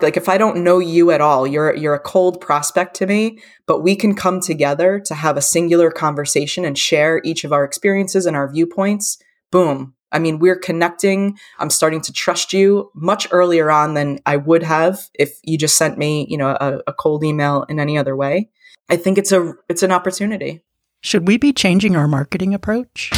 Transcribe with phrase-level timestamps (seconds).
[0.00, 3.38] Like if I don't know you at all, you're you're a cold prospect to me,
[3.66, 7.64] but we can come together to have a singular conversation and share each of our
[7.64, 9.18] experiences and our viewpoints.
[9.50, 9.94] Boom.
[10.12, 11.38] I mean, we're connecting.
[11.58, 15.76] I'm starting to trust you much earlier on than I would have if you just
[15.76, 18.50] sent me, you know, a, a cold email in any other way.
[18.88, 20.62] I think it's a it's an opportunity.
[21.00, 23.10] Should we be changing our marketing approach?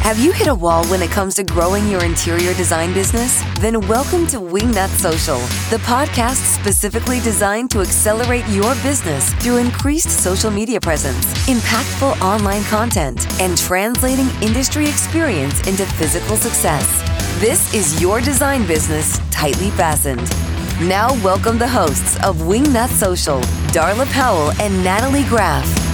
[0.00, 3.44] Have you hit a wall when it comes to growing your interior design business?
[3.60, 5.38] Then welcome to Wingnut Social,
[5.68, 12.64] the podcast specifically designed to accelerate your business through increased social media presence, impactful online
[12.64, 17.02] content, and translating industry experience into physical success.
[17.38, 20.28] This is your design business tightly fastened.
[20.88, 25.89] Now, welcome the hosts of Wingnut Social, Darla Powell and Natalie Graff.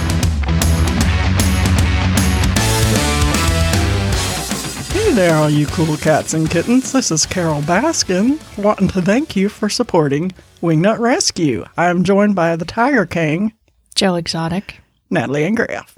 [5.17, 6.91] There, all you cool cats and kittens.
[6.91, 10.31] This is Carole Baskin, wanting to thank you for supporting
[10.61, 11.65] Wingnut Rescue.
[11.75, 13.53] I am joined by the Tiger King,
[13.95, 14.79] Joe Exotic.
[15.09, 15.95] Natalie and Graff.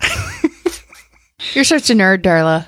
[1.53, 2.65] You're such a nerd, Darla.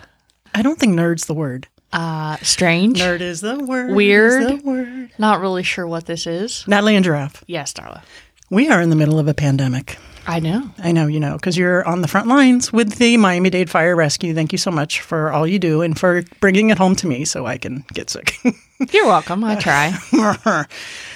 [0.53, 1.69] I don't think nerd's the word.
[1.93, 2.99] Uh, strange.
[2.99, 3.95] Nerd is the word.
[3.95, 4.43] Weird.
[4.43, 5.11] is the word.
[5.17, 6.67] Not really sure what this is.
[6.67, 7.45] Natalie and Giraffe.
[7.47, 8.03] Yes, Darla.
[8.49, 9.97] We are in the middle of a pandemic.
[10.27, 10.69] I know.
[10.77, 13.95] I know you know because you're on the front lines with the Miami Dade Fire
[13.95, 14.33] Rescue.
[14.33, 17.25] Thank you so much for all you do and for bringing it home to me
[17.25, 18.35] so I can get sick.
[18.91, 19.43] You're welcome.
[19.43, 19.95] I try.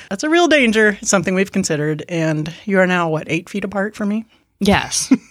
[0.10, 0.98] That's a real danger.
[1.02, 2.04] It's something we've considered.
[2.10, 4.26] And you are now, what, eight feet apart from me?
[4.60, 5.12] yes.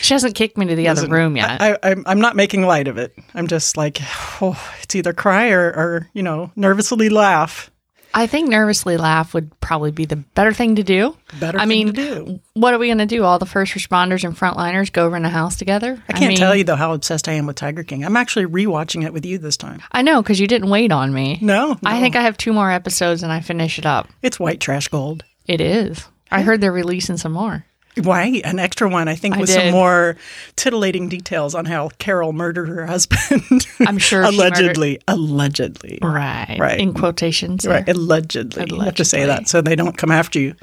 [0.00, 1.62] She hasn't kicked me to the other room yet.
[1.62, 3.16] I, I'm, I'm not making light of it.
[3.32, 4.00] I'm just like,
[4.42, 7.70] oh, it's either cry or, or, you know, nervously laugh.
[8.14, 11.16] I think nervously laugh would probably be the better thing to do.
[11.40, 12.40] Better I thing mean, to do.
[12.54, 13.24] what are we going to do?
[13.24, 16.02] All the first responders and frontliners go over in a house together?
[16.08, 18.04] I can't mean, tell you, though, how obsessed I am with Tiger King.
[18.04, 19.82] I'm actually rewatching it with you this time.
[19.92, 21.38] I know because you didn't wait on me.
[21.40, 24.08] No, I think I have two more episodes and I finish it up.
[24.20, 25.24] It's white trash gold.
[25.46, 26.04] It is.
[26.30, 27.64] I heard they're releasing some more.
[28.00, 28.40] Why?
[28.44, 30.16] An extra one, I think, I with some more
[30.56, 33.66] titillating details on how Carole murdered her husband.
[33.80, 35.00] I'm sure allegedly.
[35.08, 35.98] Allegedly.
[36.00, 36.56] Right.
[36.58, 36.80] Right.
[36.80, 37.66] In quotations.
[37.66, 37.84] Right.
[37.84, 37.94] there.
[37.94, 38.66] Allegedly.
[38.70, 40.54] You have to say that so they don't come after you.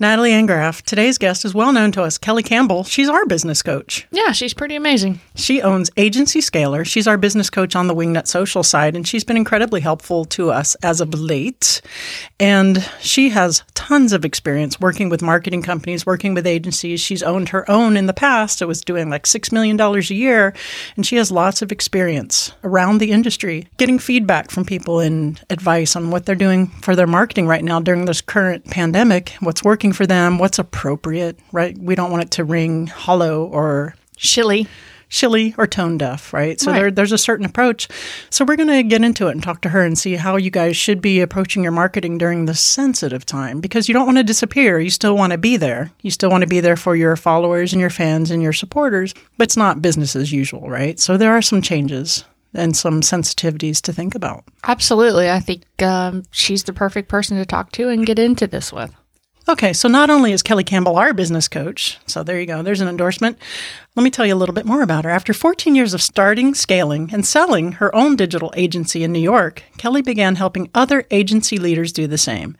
[0.00, 2.18] Natalie Angraff, today's guest is well known to us.
[2.18, 4.06] Kelly Campbell, she's our business coach.
[4.12, 5.18] Yeah, she's pretty amazing.
[5.34, 6.86] She owns Agency Scalar.
[6.86, 10.52] She's our business coach on the Wingnut Social side, and she's been incredibly helpful to
[10.52, 11.80] us as of late.
[12.38, 17.00] And she has tons of experience working with marketing companies, working with agencies.
[17.00, 18.62] She's owned her own in the past.
[18.62, 20.54] It was doing like $6 million a year.
[20.94, 25.96] And she has lots of experience around the industry, getting feedback from people and advice
[25.96, 29.87] on what they're doing for their marketing right now during this current pandemic, what's working
[29.92, 31.76] for them, what's appropriate, right?
[31.78, 34.66] We don't want it to ring hollow or Shilly.
[35.08, 36.60] shilly or tone deaf, right?
[36.60, 36.80] So Right.
[36.80, 37.88] there, there's a certain approach.
[38.30, 40.50] So we're going to get into it and talk to her and see how you
[40.50, 44.24] guys should be approaching your marketing during this sensitive time because you don't want to
[44.24, 44.78] disappear.
[44.80, 45.90] You still want to be there.
[46.02, 49.14] You still want to be there for your followers and your fans and your supporters,
[49.38, 50.98] but it's not business as usual, right?
[51.00, 52.24] So there are some changes
[52.54, 54.42] and some sensitivities to think about.
[54.64, 55.30] Absolutely.
[55.30, 58.90] I think um, she's the perfect person to talk to and get into this with.
[59.48, 62.82] Okay, so not only is Kelly Campbell our business coach, so there you go, there's
[62.82, 63.38] an endorsement.
[63.96, 65.10] Let me tell you a little bit more about her.
[65.10, 69.62] After 14 years of starting, scaling, and selling her own digital agency in New York,
[69.78, 72.58] Kelly began helping other agency leaders do the same.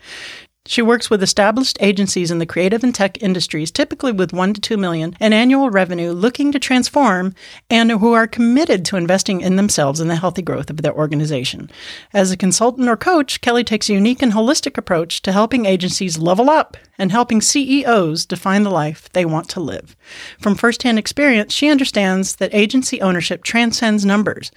[0.68, 4.60] She works with established agencies in the creative and tech industries, typically with 1 to
[4.60, 7.34] 2 million in annual revenue, looking to transform
[7.70, 11.70] and who are committed to investing in themselves and the healthy growth of their organization.
[12.12, 16.18] As a consultant or coach, Kelly takes a unique and holistic approach to helping agencies
[16.18, 19.96] level up and helping CEOs define the life they want to live.
[20.38, 24.52] From firsthand experience, she understands that agency ownership transcends numbers.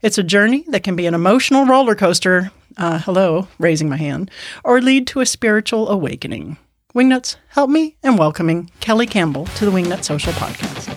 [0.00, 4.30] It's a journey that can be an emotional roller coaster uh, hello, raising my hand,
[4.64, 6.56] or lead to a spiritual awakening.
[6.94, 10.92] Wingnuts, help me in welcoming Kelly Campbell to the Wingnut Social Podcast.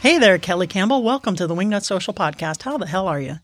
[0.00, 1.02] Hey there, Kelly Campbell.
[1.02, 2.62] Welcome to the Wingnut Social Podcast.
[2.62, 3.40] How the hell are you?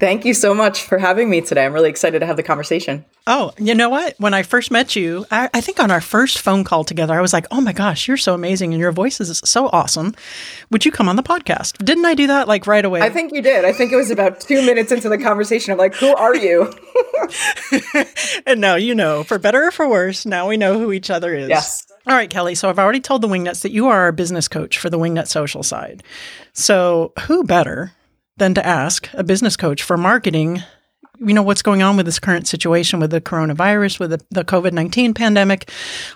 [0.00, 1.64] Thank you so much for having me today.
[1.64, 3.04] I'm really excited to have the conversation.
[3.28, 4.16] Oh, you know what?
[4.18, 7.20] When I first met you, I, I think on our first phone call together, I
[7.20, 10.14] was like, oh my gosh, you're so amazing and your voice is so awesome.
[10.70, 11.82] Would you come on the podcast?
[11.84, 13.02] Didn't I do that like right away?
[13.02, 13.64] I think you did.
[13.64, 15.70] I think it was about two minutes into the conversation.
[15.70, 16.72] I'm like, who are you?
[18.46, 21.34] and now you know, for better or for worse, now we know who each other
[21.34, 21.48] is.
[21.48, 21.86] Yes.
[22.06, 22.56] All right, Kelly.
[22.56, 25.28] So I've already told the Wingnuts that you are our business coach for the Wingnut
[25.28, 26.02] Social side.
[26.52, 27.92] So who better
[28.36, 30.62] than to ask a business coach for marketing
[31.20, 34.44] you know, what's going on with this current situation with the coronavirus, with the, the
[34.44, 35.70] COVID 19 pandemic,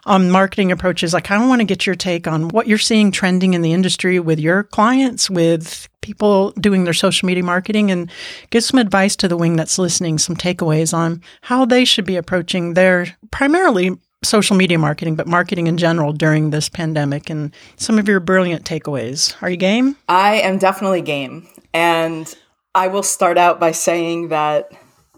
[0.07, 1.15] on marketing approaches.
[1.15, 3.63] Like I kind of want to get your take on what you're seeing trending in
[3.63, 8.11] the industry with your clients, with people doing their social media marketing, and
[8.51, 12.17] give some advice to the wing that's listening, some takeaways on how they should be
[12.17, 18.01] approaching their primarily social media marketing, but marketing in general during this pandemic and some
[18.01, 19.41] of your brilliant takeaways.
[19.43, 19.97] Are you game?
[20.09, 21.47] I am definitely game.
[21.73, 22.35] And
[22.75, 24.73] I will start out by saying that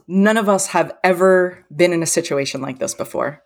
[0.07, 3.43] none of us have ever been in a situation like this before.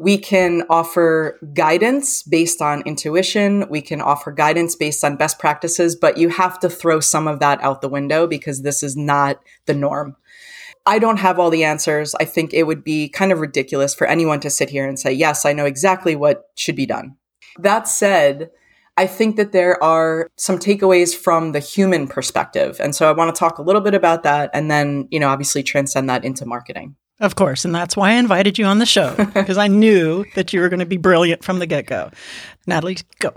[0.00, 3.66] We can offer guidance based on intuition.
[3.70, 7.38] We can offer guidance based on best practices, but you have to throw some of
[7.38, 10.16] that out the window because this is not the norm.
[10.84, 12.14] I don't have all the answers.
[12.16, 15.12] I think it would be kind of ridiculous for anyone to sit here and say,
[15.12, 17.16] yes, I know exactly what should be done.
[17.58, 18.50] That said,
[18.96, 22.78] I think that there are some takeaways from the human perspective.
[22.80, 25.28] And so I want to talk a little bit about that and then, you know,
[25.28, 26.94] obviously transcend that into marketing.
[27.20, 27.64] Of course.
[27.64, 30.68] And that's why I invited you on the show because I knew that you were
[30.68, 32.10] going to be brilliant from the get go.
[32.66, 33.32] Natalie, go.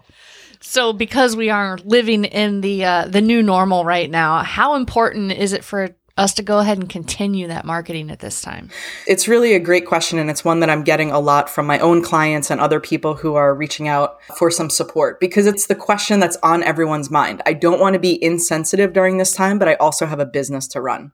[0.59, 5.31] So, because we are living in the uh, the new normal right now, how important
[5.31, 8.69] is it for us to go ahead and continue that marketing at this time?
[9.07, 10.19] It's really a great question.
[10.19, 13.15] And it's one that I'm getting a lot from my own clients and other people
[13.15, 17.41] who are reaching out for some support because it's the question that's on everyone's mind.
[17.45, 20.67] I don't want to be insensitive during this time, but I also have a business
[20.69, 21.11] to run.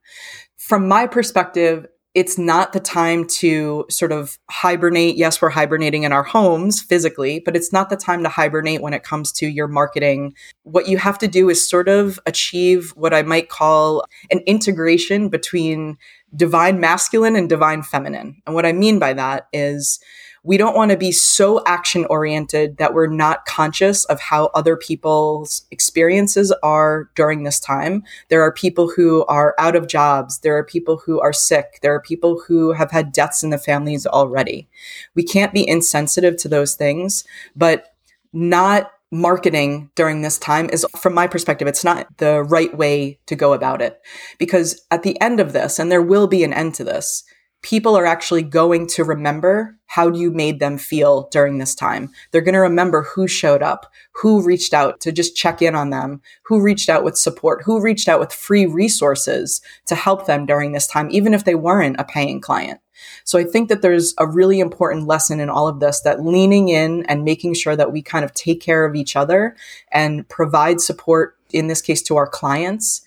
[0.57, 5.15] From my perspective, it's not the time to sort of hibernate.
[5.15, 8.93] Yes, we're hibernating in our homes physically, but it's not the time to hibernate when
[8.93, 10.35] it comes to your marketing.
[10.61, 15.29] What you have to do is sort of achieve what I might call an integration
[15.29, 15.97] between
[16.35, 18.41] divine masculine and divine feminine.
[18.45, 19.99] And what I mean by that is
[20.43, 24.75] we don't want to be so action oriented that we're not conscious of how other
[24.75, 28.03] people's experiences are during this time.
[28.27, 30.39] There are people who are out of jobs.
[30.39, 31.79] There are people who are sick.
[31.81, 34.67] There are people who have had deaths in the families already.
[35.15, 37.23] We can't be insensitive to those things,
[37.55, 37.93] but
[38.33, 43.35] not marketing during this time is from my perspective it's not the right way to
[43.35, 44.01] go about it
[44.39, 47.23] because at the end of this and there will be an end to this
[47.63, 52.09] people are actually going to remember how you made them feel during this time.
[52.31, 55.89] They're going to remember who showed up, who reached out to just check in on
[55.89, 60.45] them, who reached out with support, who reached out with free resources to help them
[60.45, 62.81] during this time, even if they weren't a paying client.
[63.23, 66.69] So I think that there's a really important lesson in all of this that leaning
[66.69, 69.55] in and making sure that we kind of take care of each other
[69.91, 73.01] and provide support, in this case, to our clients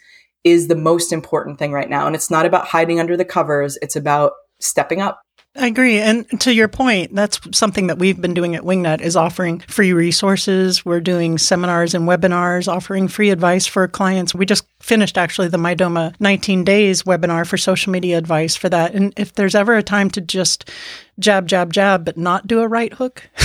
[0.44, 2.06] is the most important thing right now.
[2.06, 3.76] And it's not about hiding under the covers.
[3.82, 5.20] It's about stepping up.
[5.58, 5.98] I agree.
[5.98, 9.92] And to your point, that's something that we've been doing at Wingnut is offering free
[9.94, 10.84] resources.
[10.84, 14.34] We're doing seminars and webinars, offering free advice for clients.
[14.34, 18.94] We just finished actually the Mydoma 19 days webinar for social media advice for that.
[18.94, 20.70] And if there's ever a time to just
[21.18, 23.28] jab, jab, jab, but not do a right hook.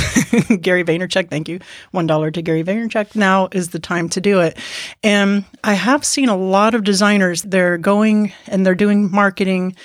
[0.62, 1.60] Gary Vaynerchuk, thank you.
[1.94, 3.16] $1 to Gary Vaynerchuk.
[3.16, 4.58] Now is the time to do it.
[5.04, 9.76] And I have seen a lot of designers, they're going and they're doing marketing,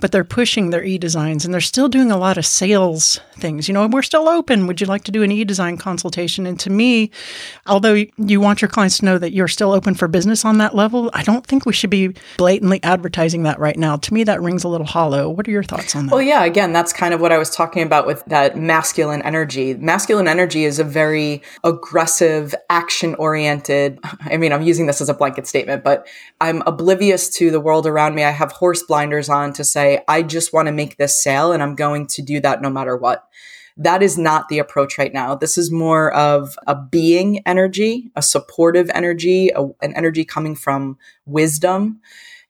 [0.00, 3.68] but they're pushing their e designs and they're still doing a lot of sales things.
[3.68, 4.66] You know, we're still open.
[4.66, 6.46] Would you like to do an e design consultation?
[6.46, 7.10] And to me,
[7.66, 10.74] although you want your clients to know that you're still open for business on that
[10.74, 13.96] level, I don't think we should be blatantly advertising that right now.
[13.96, 15.28] To me, that rings a little hollow.
[15.28, 16.12] What are your thoughts on that?
[16.12, 19.74] Well, yeah, again, that's kind of what I was talking about with that masculine energy.
[19.74, 23.98] Masculine energy is a very aggressive, action oriented.
[24.20, 26.06] I mean, I'm using this as a blanket statement, but
[26.40, 28.24] I'm oblivious to the world around me.
[28.24, 31.62] I have horse blinders on to say, I just want to make this sale and
[31.62, 33.26] I'm going to do that no matter what.
[33.76, 35.34] That is not the approach right now.
[35.34, 40.96] This is more of a being energy, a supportive energy, a, an energy coming from
[41.26, 42.00] wisdom.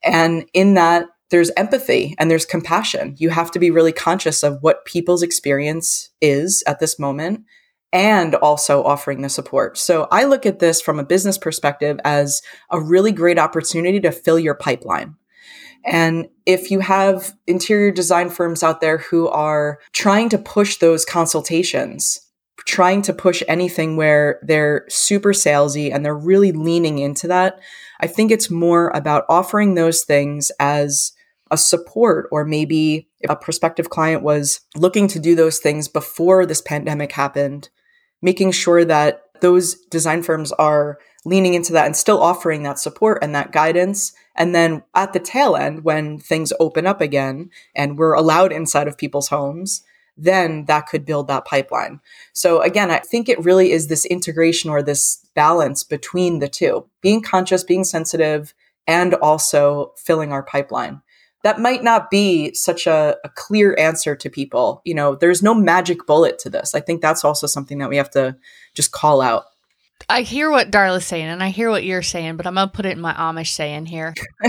[0.04, 3.16] And in that, there's empathy and there's compassion.
[3.18, 7.44] You have to be really conscious of what people's experience is at this moment
[7.92, 9.78] and also offering the support.
[9.78, 14.12] So I look at this from a business perspective as a really great opportunity to
[14.12, 15.16] fill your pipeline.
[15.84, 21.04] And if you have interior design firms out there who are trying to push those
[21.04, 22.20] consultations,
[22.66, 27.60] trying to push anything where they're super salesy and they're really leaning into that,
[28.00, 31.12] I think it's more about offering those things as
[31.50, 36.44] a support or maybe if a prospective client was looking to do those things before
[36.44, 37.68] this pandemic happened,
[38.20, 43.18] making sure that those design firms are leaning into that and still offering that support
[43.22, 44.12] and that guidance.
[44.36, 48.86] And then at the tail end, when things open up again and we're allowed inside
[48.86, 49.82] of people's homes,
[50.16, 52.00] then that could build that pipeline.
[52.32, 56.86] So again, I think it really is this integration or this balance between the two,
[57.00, 58.54] being conscious, being sensitive,
[58.86, 61.02] and also filling our pipeline.
[61.42, 64.82] that might not be such a, a, clear answer to people.
[64.84, 66.74] You know, there's no magic bullet to this.
[66.74, 68.36] I think that's also something that we have to
[68.74, 69.44] just call out.
[70.08, 72.86] I hear what Darla's saying and I hear what you're saying, but I'm gonna put
[72.86, 74.14] it in my Amish saying here.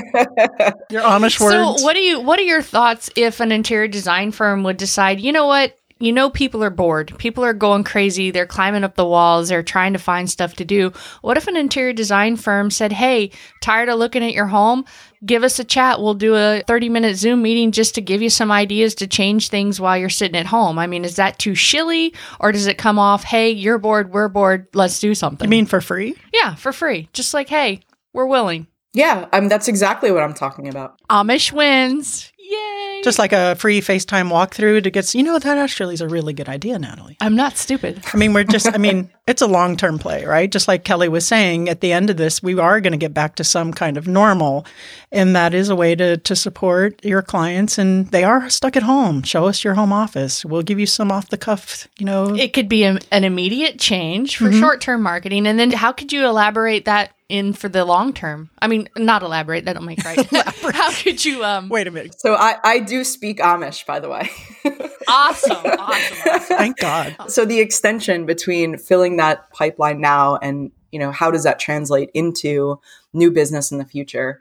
[0.89, 1.79] your Amish words.
[1.79, 5.19] So what do you what are your thoughts if an interior design firm would decide,
[5.19, 7.17] you know what, you know people are bored.
[7.17, 8.29] People are going crazy.
[8.29, 9.49] They're climbing up the walls.
[9.49, 10.93] They're trying to find stuff to do.
[11.21, 14.85] What if an interior design firm said, "Hey, tired of looking at your home?
[15.25, 15.99] Give us a chat.
[15.99, 19.79] We'll do a 30-minute Zoom meeting just to give you some ideas to change things
[19.79, 22.99] while you're sitting at home." I mean, is that too shilly or does it come
[22.99, 24.67] off, "Hey, you're bored, we're bored.
[24.73, 26.15] Let's do something." You mean for free?
[26.33, 27.09] Yeah, for free.
[27.13, 27.81] Just like, "Hey,
[28.13, 30.95] we're willing." Yeah, I mean that's exactly what I'm talking about.
[31.09, 32.31] Amish wins.
[32.49, 33.01] Yay!
[33.03, 36.33] Just like a free FaceTime walkthrough to get, you know, that actually is a really
[36.33, 37.17] good idea, Natalie.
[37.19, 38.01] I'm not stupid.
[38.13, 40.51] I mean, we're just, I mean, it's a long term play, right?
[40.51, 43.13] Just like Kelly was saying, at the end of this, we are going to get
[43.13, 44.65] back to some kind of normal.
[45.11, 47.77] And that is a way to, to support your clients.
[47.77, 49.23] And they are stuck at home.
[49.23, 50.45] Show us your home office.
[50.45, 52.35] We'll give you some off the cuff, you know.
[52.35, 54.59] It could be a, an immediate change for mm-hmm.
[54.59, 55.47] short term marketing.
[55.47, 58.49] And then how could you elaborate that in for the long term?
[58.59, 59.65] I mean, not elaborate.
[59.65, 60.25] That don't make right.
[60.31, 61.43] How could you?
[61.43, 62.19] Um, Wait a minute.
[62.19, 64.29] So I I do speak Amish, by the way.
[65.07, 66.57] awesome, awesome, awesome.
[66.57, 67.15] Thank God.
[67.27, 72.09] So the extension between filling that pipeline now and you know how does that translate
[72.13, 72.79] into
[73.13, 74.39] new business in the future?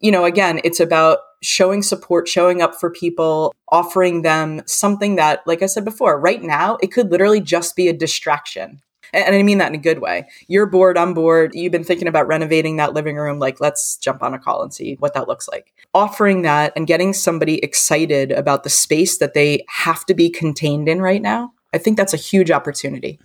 [0.00, 5.46] You know, again, it's about showing support, showing up for people, offering them something that,
[5.46, 8.80] like I said before, right now it could literally just be a distraction
[9.12, 10.26] and I mean that in a good way.
[10.48, 11.52] You're bored, I'm bored.
[11.54, 13.38] You've been thinking about renovating that living room.
[13.38, 15.72] Like, let's jump on a call and see what that looks like.
[15.94, 20.88] Offering that and getting somebody excited about the space that they have to be contained
[20.88, 23.18] in right now, I think that's a huge opportunity.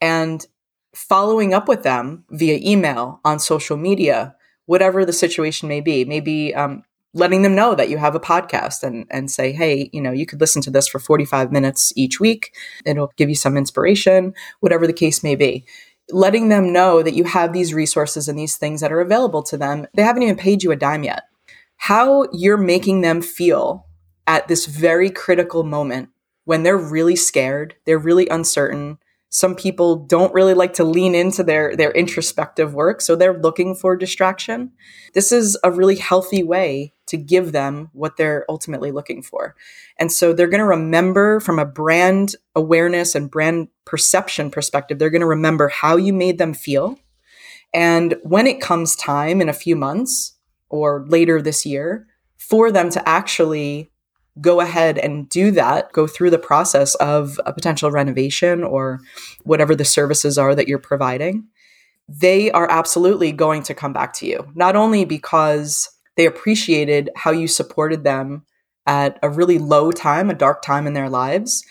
[0.00, 0.46] And
[0.94, 4.34] following up with them via email, on social media,
[4.66, 6.04] whatever the situation may be.
[6.04, 10.00] Maybe um, letting them know that you have a podcast and, and say, hey, you
[10.00, 12.54] know, you could listen to this for 45 minutes each week.
[12.84, 15.64] It'll give you some inspiration, whatever the case may be.
[16.10, 19.56] Letting them know that you have these resources and these things that are available to
[19.56, 19.86] them.
[19.94, 21.24] They haven't even paid you a dime yet.
[21.76, 23.86] How you're making them feel
[24.26, 26.10] at this very critical moment
[26.44, 28.98] when they're really scared, they're really uncertain,
[29.30, 33.74] some people don't really like to lean into their their introspective work so they're looking
[33.74, 34.72] for distraction
[35.14, 39.54] this is a really healthy way to give them what they're ultimately looking for
[39.98, 45.10] and so they're going to remember from a brand awareness and brand perception perspective they're
[45.10, 46.98] going to remember how you made them feel
[47.72, 50.34] and when it comes time in a few months
[50.68, 53.90] or later this year for them to actually
[54.40, 59.00] go ahead and do that, go through the process of a potential renovation or
[59.42, 61.46] whatever the services are that you're providing,
[62.08, 64.50] they are absolutely going to come back to you.
[64.54, 65.88] Not only because
[66.20, 68.44] they appreciated how you supported them
[68.84, 71.64] at a really low time, a dark time in their lives,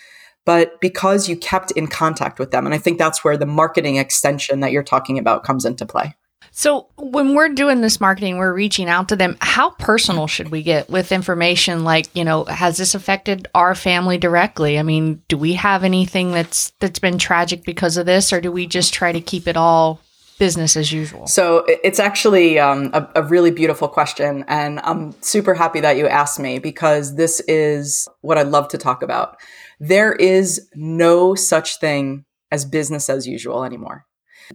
[0.44, 2.66] but because you kept in contact with them.
[2.66, 6.16] And I think that's where the marketing extension that you're talking about comes into play.
[6.50, 9.36] So, when we're doing this marketing, we're reaching out to them.
[9.40, 14.18] How personal should we get with information like, you know, has this affected our family
[14.18, 14.80] directly?
[14.80, 18.50] I mean, do we have anything that's that's been tragic because of this or do
[18.50, 20.00] we just try to keep it all
[20.40, 21.28] business as usual?
[21.28, 26.08] So, it's actually um, a, a really beautiful question and I'm super happy that you
[26.08, 29.36] asked me because this is what I love to talk about.
[29.78, 34.06] There is no such thing as business as usual anymore.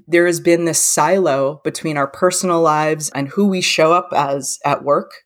[0.08, 4.60] There has been this silo between our personal lives and who we show up as
[4.66, 5.25] at work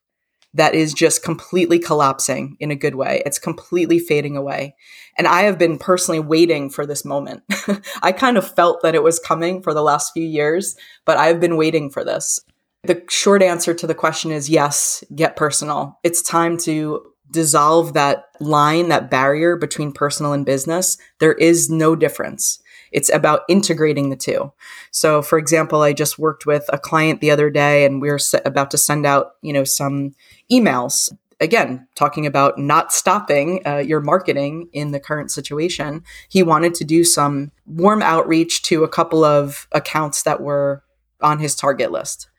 [0.53, 3.21] that is just completely collapsing in a good way.
[3.25, 4.75] It's completely fading away.
[5.17, 7.43] And I have been personally waiting for this moment.
[8.01, 10.75] I kind of felt that it was coming for the last few years,
[11.05, 12.39] but I've been waiting for this.
[12.83, 15.99] The short answer to the question is yes, get personal.
[16.03, 20.97] It's time to dissolve that line, that barrier between personal and business.
[21.19, 22.59] There is no difference.
[22.91, 24.51] It's about integrating the two.
[24.91, 28.19] So, for example, I just worked with a client the other day and we are
[28.45, 30.15] about to send out, you know, some
[30.51, 36.73] emails again talking about not stopping uh, your marketing in the current situation he wanted
[36.73, 40.83] to do some warm outreach to a couple of accounts that were
[41.21, 42.29] on his target list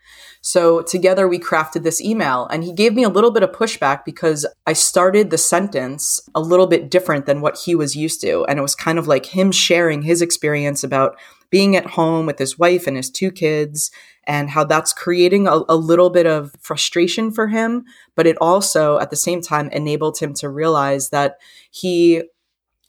[0.42, 4.04] so together we crafted this email and he gave me a little bit of pushback
[4.04, 8.44] because I started the sentence a little bit different than what he was used to.
[8.46, 11.18] And it was kind of like him sharing his experience about
[11.50, 13.90] being at home with his wife and his two kids
[14.24, 17.84] and how that's creating a, a, little bit of frustration for him.
[18.14, 21.38] But it also, at the same time, enabled him to realize that
[21.70, 22.22] he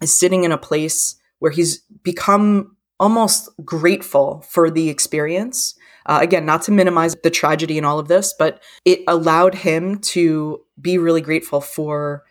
[0.02, 5.76] is sitting in a place where he's become almost grateful for the experience
[6.06, 10.00] uh, again, not to minimize the tragedy in all of this, but it allowed him
[10.00, 12.24] to be really grateful for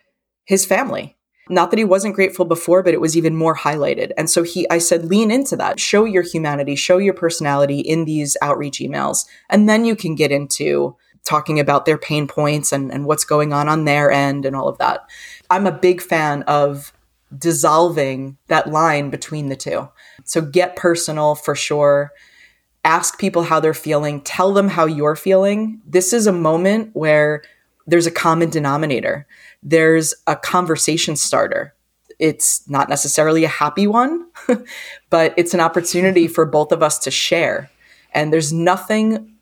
[0.45, 1.17] his family.
[1.49, 4.11] Not that he wasn't grateful before, but it was even more highlighted.
[4.17, 5.79] And so he, I said, lean into that.
[5.79, 9.25] Show your humanity, show your personality in these outreach emails.
[9.49, 13.53] And then you can get into talking about their pain points and, and what's going
[13.53, 15.01] on on their end and all of that.
[15.49, 16.93] I'm a big fan of
[17.37, 19.89] dissolving that line between the two.
[20.23, 22.11] So get personal for sure.
[22.83, 25.81] Ask people how they're feeling, tell them how you're feeling.
[25.85, 27.43] This is a moment where
[27.85, 29.27] there's a common denominator,
[29.63, 31.75] there's a conversation starter.
[32.19, 34.27] It's not necessarily a happy one,
[35.09, 37.69] but it's an opportunity for both of us to share.
[38.13, 39.35] And there's nothing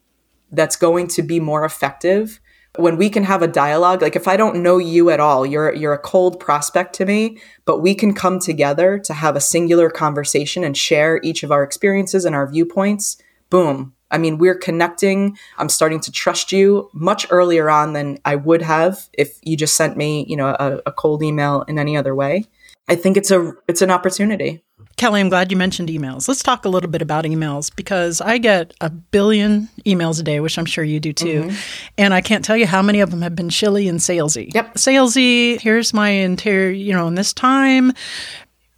[0.51, 2.39] that's going to be more effective
[2.77, 5.73] when we can have a dialogue like if i don't know you at all you're
[5.73, 9.89] you're a cold prospect to me but we can come together to have a singular
[9.89, 13.17] conversation and share each of our experiences and our viewpoints
[13.49, 18.35] boom i mean we're connecting i'm starting to trust you much earlier on than i
[18.35, 21.95] would have if you just sent me you know a, a cold email in any
[21.95, 22.45] other way
[22.87, 24.63] i think it's a it's an opportunity
[24.99, 26.27] Kelly, I'm glad you mentioned emails.
[26.27, 30.41] Let's talk a little bit about emails because I get a billion emails a day,
[30.41, 31.43] which I'm sure you do too.
[31.43, 31.55] Mm-hmm.
[31.97, 34.53] And I can't tell you how many of them have been chilly and salesy.
[34.53, 34.73] Yep.
[34.73, 37.93] Salesy, here's my interior, you know, in this time,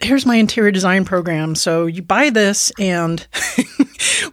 [0.03, 1.55] here's my interior design program.
[1.55, 3.25] So you buy this, and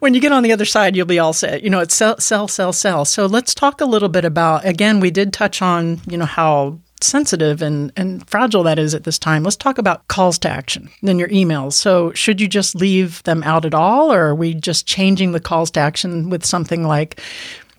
[0.00, 1.62] when you get on the other side, you'll be all set.
[1.62, 3.04] You know, it's sell, sell, sell, sell.
[3.04, 6.78] So let's talk a little bit about, again, we did touch on, you know, how
[7.00, 9.44] sensitive and, and fragile that is at this time.
[9.44, 11.74] Let's talk about calls to action in your emails.
[11.74, 15.40] So, should you just leave them out at all, or are we just changing the
[15.40, 17.20] calls to action with something like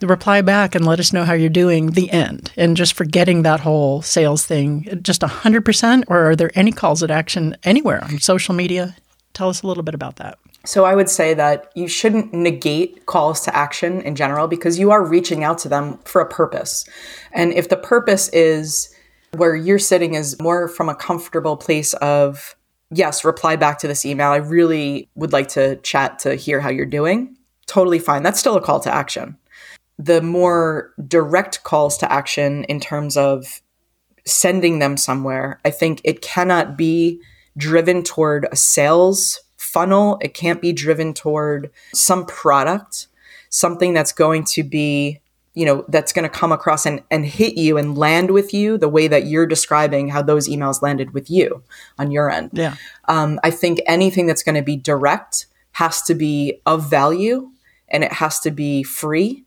[0.01, 3.59] reply back and let us know how you're doing, the end, and just forgetting that
[3.59, 6.03] whole sales thing just 100%?
[6.07, 8.95] Or are there any calls to action anywhere on social media?
[9.33, 10.39] Tell us a little bit about that.
[10.65, 14.91] So I would say that you shouldn't negate calls to action in general because you
[14.91, 16.87] are reaching out to them for a purpose.
[17.31, 18.93] And if the purpose is
[19.35, 22.55] where you're sitting is more from a comfortable place of,
[22.91, 24.29] yes, reply back to this email.
[24.29, 27.37] I really would like to chat to hear how you're doing.
[27.67, 28.23] Totally fine.
[28.23, 29.37] That's still a call to action.
[29.97, 33.61] The more direct calls to action in terms of
[34.25, 37.21] sending them somewhere, I think it cannot be
[37.57, 40.17] driven toward a sales funnel.
[40.21, 43.07] It can't be driven toward some product,
[43.49, 45.21] something that's going to be
[45.55, 48.77] you know that's going to come across and, and hit you and land with you
[48.77, 51.63] the way that you're describing how those emails landed with you
[51.97, 52.51] on your end.
[52.53, 52.75] Yeah.
[53.07, 57.49] Um, i think anything that's going to be direct has to be of value
[57.89, 59.43] and it has to be free.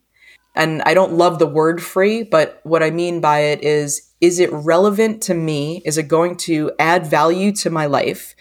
[0.55, 4.39] And i don't love the word free but what i mean by it is is
[4.39, 5.83] it relevant to me?
[5.85, 8.37] Is it going to add value to my life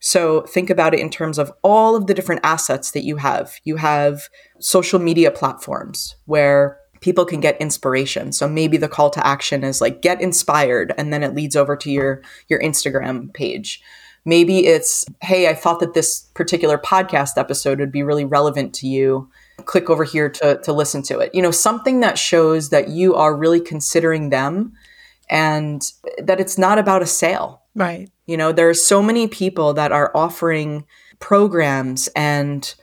[0.00, 3.60] so think about it in terms of all of the different assets that you have.
[3.64, 8.32] You have social media platforms where people can get inspiration.
[8.32, 11.76] So maybe the call to action is like get inspired and then it leads over
[11.76, 13.82] to your your Instagram page.
[14.24, 18.86] Maybe it's hey, I thought that this particular podcast episode would be really relevant to
[18.86, 19.30] you.
[19.66, 21.34] Click over here to to listen to it.
[21.34, 24.72] You know, something that shows that you are really considering them
[25.28, 27.62] and that it's not about a sale.
[27.74, 28.10] Right.
[28.26, 30.86] You know, there are so many people that are offering
[31.18, 32.74] programs and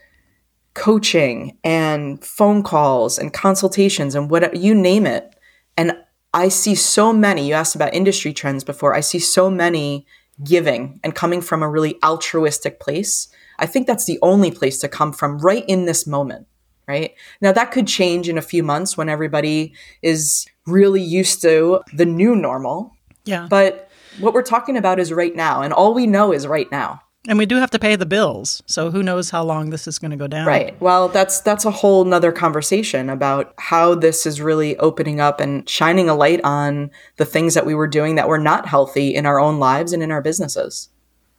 [0.73, 5.35] coaching and phone calls and consultations and what you name it.
[5.75, 5.93] And
[6.33, 10.05] I see so many, you asked about industry trends before, I see so many
[10.43, 13.27] giving and coming from a really altruistic place.
[13.57, 16.45] I think that's the only place to come from right in this moment,
[16.87, 17.15] right?
[17.41, 19.73] Now, that could change in a few months when everybody
[20.03, 22.93] is really used to the new normal.
[23.25, 23.47] Yeah.
[23.49, 23.86] But
[24.19, 27.01] what we're talking about is right now, and all we know is right now.
[27.27, 28.63] And we do have to pay the bills.
[28.67, 30.47] So who knows how long this is going to go down.
[30.47, 30.79] Right.
[30.79, 35.67] Well, that's that's a whole nother conversation about how this is really opening up and
[35.67, 39.25] shining a light on the things that we were doing that were not healthy in
[39.25, 40.89] our own lives and in our businesses.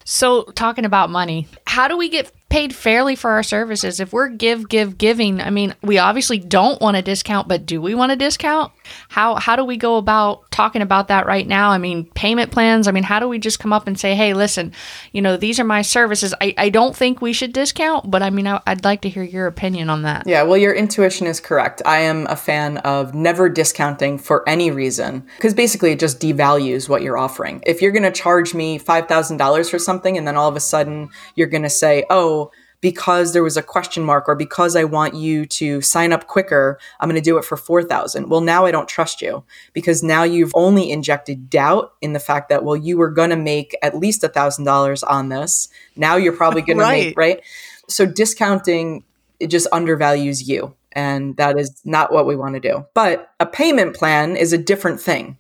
[0.04, 4.00] So, talking about money, how do we get paid fairly for our services?
[4.00, 7.80] If we're give, give, giving, I mean, we obviously don't want a discount, but do
[7.80, 8.72] we want a discount?
[9.08, 11.70] How how do we go about talking about that right now?
[11.70, 12.88] I mean, payment plans.
[12.88, 14.72] I mean, how do we just come up and say, hey, listen,
[15.12, 16.34] you know, these are my services.
[16.40, 19.22] I, I don't think we should discount, but I mean, I, I'd like to hear
[19.22, 20.26] your opinion on that.
[20.26, 21.82] Yeah, well, your intuition is correct.
[21.84, 26.88] I am a fan of never discounting for any reason because basically it just devalues
[26.88, 27.62] what you're offering.
[27.66, 31.10] If you're going to charge me $5,000 for something and then all of a sudden
[31.34, 32.37] you're going to say, oh,
[32.80, 36.78] because there was a question mark or because I want you to sign up quicker,
[37.00, 38.28] I'm going to do it for 4,000.
[38.28, 42.48] Well, now I don't trust you because now you've only injected doubt in the fact
[42.50, 45.68] that, well, you were going to make at least $1,000 on this.
[45.96, 47.00] Now you're probably going right.
[47.00, 47.42] to make, right?
[47.88, 49.04] So discounting
[49.40, 50.74] it just undervalues you.
[50.92, 52.84] And that is not what we want to do.
[52.94, 55.36] But a payment plan is a different thing.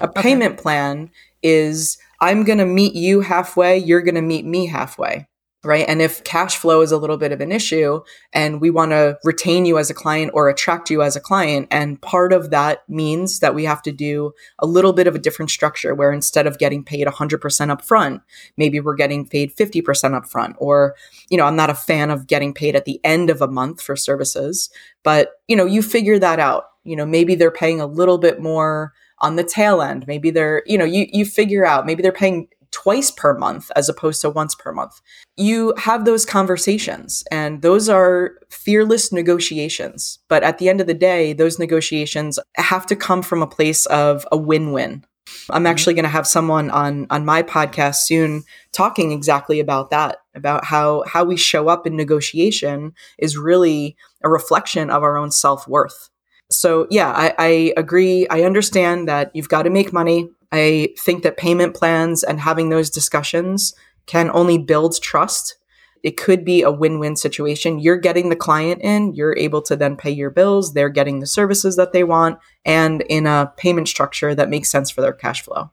[0.00, 0.62] A payment okay.
[0.62, 1.10] plan
[1.42, 5.28] is I'm going to meet you halfway, you're going to meet me halfway
[5.64, 5.84] right?
[5.88, 8.00] And if cash flow is a little bit of an issue
[8.32, 11.66] and we want to retain you as a client or attract you as a client,
[11.70, 15.18] and part of that means that we have to do a little bit of a
[15.18, 18.22] different structure where instead of getting paid 100% upfront,
[18.56, 20.54] maybe we're getting paid 50% upfront.
[20.58, 20.94] Or,
[21.28, 23.82] you know, I'm not a fan of getting paid at the end of a month
[23.82, 24.70] for services,
[25.02, 26.70] but, you know, you figure that out.
[26.84, 30.06] You know, maybe they're paying a little bit more on the tail end.
[30.06, 33.88] Maybe they're, you know, you, you figure out, maybe they're paying twice per month as
[33.88, 35.00] opposed to once per month.
[35.36, 40.18] You have those conversations, and those are fearless negotiations.
[40.28, 43.86] But at the end of the day, those negotiations have to come from a place
[43.86, 45.04] of a win win.
[45.48, 45.66] I'm mm-hmm.
[45.66, 50.64] actually going to have someone on on my podcast soon talking exactly about that about
[50.66, 56.10] how how we show up in negotiation is really a reflection of our own self-worth.
[56.50, 58.28] So yeah, I, I agree.
[58.28, 60.28] I understand that you've got to make money.
[60.52, 63.74] I think that payment plans and having those discussions
[64.06, 65.56] can only build trust.
[66.02, 67.80] It could be a win win situation.
[67.80, 71.26] You're getting the client in, you're able to then pay your bills, they're getting the
[71.26, 75.42] services that they want, and in a payment structure that makes sense for their cash
[75.42, 75.70] flow.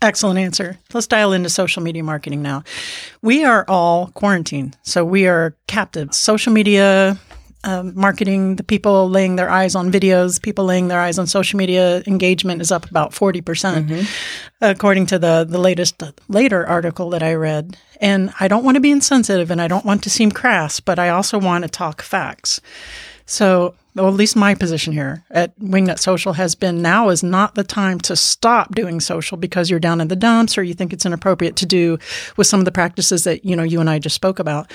[0.00, 0.78] Excellent answer.
[0.92, 2.62] Let's dial into social media marketing now.
[3.22, 6.14] We are all quarantined, so we are captive.
[6.14, 7.18] Social media
[7.64, 11.56] um, marketing, the people laying their eyes on videos, people laying their eyes on social
[11.56, 14.04] media engagement is up about 40%, percent mm hmm
[14.60, 17.76] according to the, the latest later article that I read.
[18.00, 20.98] And I don't want to be insensitive and I don't want to seem crass, but
[20.98, 22.62] I also want to talk facts.
[23.26, 27.54] So, well, at least my position here at Wingnut Social has been now is not
[27.54, 30.92] the time to stop doing social because you're down in the dumps or you think
[30.92, 31.98] it's inappropriate to do
[32.36, 34.70] with some of the practices that, you know, you and I just spoke about.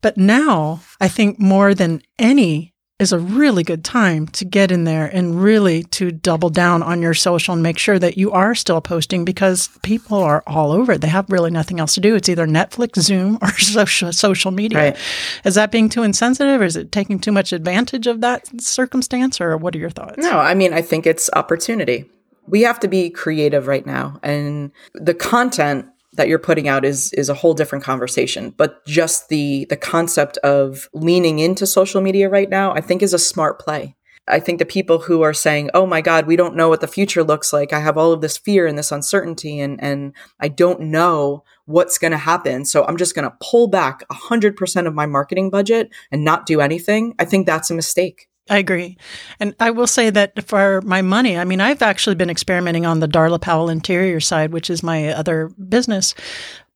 [0.00, 4.84] But now I think more than any is a really good time to get in
[4.84, 8.54] there and really to double down on your social and make sure that you are
[8.54, 11.00] still posting because people are all over it.
[11.00, 12.14] They have really nothing else to do.
[12.14, 14.78] It's either Netflix, Zoom, or social, social media.
[14.78, 14.96] Right.
[15.44, 19.40] Is that being too insensitive or is it taking too much advantage of that circumstance
[19.40, 20.18] or what are your thoughts?
[20.18, 22.04] No, I mean, I think it's opportunity.
[22.46, 24.20] We have to be creative right now.
[24.22, 28.50] And the content that you're putting out is is a whole different conversation.
[28.50, 33.14] But just the the concept of leaning into social media right now i think is
[33.14, 33.96] a smart play.
[34.28, 36.88] I think the people who are saying oh my god we don't know what the
[36.88, 37.72] future looks like.
[37.72, 41.98] I have all of this fear and this uncertainty and and i don't know what's
[41.98, 42.64] going to happen.
[42.64, 46.60] So i'm just going to pull back 100% of my marketing budget and not do
[46.60, 48.96] anything i think that's a mistake I agree.
[49.38, 53.00] And I will say that for my money, I mean, I've actually been experimenting on
[53.00, 56.14] the Darla Powell interior side, which is my other business,